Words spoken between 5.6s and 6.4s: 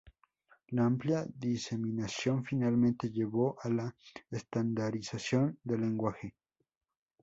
del lenguaje.